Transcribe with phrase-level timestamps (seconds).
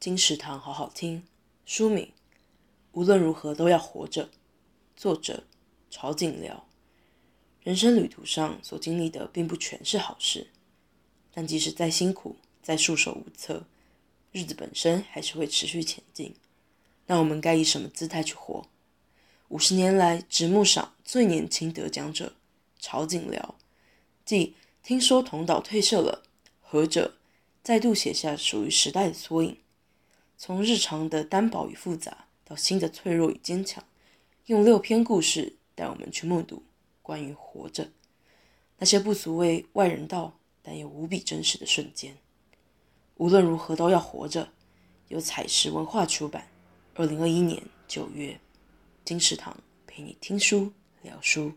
[0.00, 1.24] 金石堂好好听。
[1.66, 2.10] 书名：
[2.92, 4.30] 无论如何都要活着。
[4.96, 5.44] 作者：
[5.90, 6.66] 曹锦寮。
[7.62, 10.46] 人生旅途上所经历的并不全是好事，
[11.34, 13.66] 但即使再辛苦、再束手无策，
[14.32, 16.34] 日子本身还是会持续前进。
[17.04, 18.66] 那我们该以什么姿态去活？
[19.48, 22.32] 五十年来直木赏最年轻得奖者
[22.78, 23.54] 曹锦寮，
[24.24, 26.22] 即听说同岛退社了，
[26.62, 27.18] 何者
[27.62, 29.58] 再度写下属于时代的缩影。
[30.42, 33.84] 从日常的单薄与复杂，到新的脆弱与坚强，
[34.46, 36.62] 用六篇故事带我们去目睹
[37.02, 37.90] 关于活着
[38.78, 42.16] 那些不足为外人道，但又无比真实的瞬间。
[43.16, 44.48] 无论如何都要活着。
[45.08, 46.48] 由采石文化出版，
[46.94, 48.40] 二零二一年九月。
[49.04, 49.54] 金石堂
[49.86, 51.52] 陪你听书聊书。